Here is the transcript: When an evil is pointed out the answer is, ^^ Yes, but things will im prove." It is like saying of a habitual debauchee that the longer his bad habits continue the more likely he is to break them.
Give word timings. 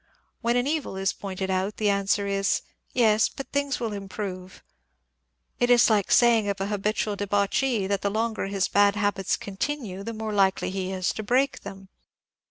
When 0.41 0.57
an 0.57 0.65
evil 0.65 0.97
is 0.97 1.13
pointed 1.13 1.51
out 1.51 1.77
the 1.77 1.91
answer 1.91 2.25
is, 2.25 2.63
^^ 2.65 2.69
Yes, 2.91 3.29
but 3.29 3.51
things 3.51 3.79
will 3.79 3.93
im 3.93 4.09
prove." 4.09 4.63
It 5.59 5.69
is 5.69 5.91
like 5.91 6.11
saying 6.11 6.49
of 6.49 6.59
a 6.59 6.65
habitual 6.65 7.15
debauchee 7.15 7.85
that 7.85 8.01
the 8.01 8.09
longer 8.09 8.47
his 8.47 8.67
bad 8.67 8.95
habits 8.95 9.37
continue 9.37 10.01
the 10.01 10.13
more 10.13 10.33
likely 10.33 10.71
he 10.71 10.91
is 10.91 11.13
to 11.13 11.21
break 11.21 11.59
them. 11.61 11.87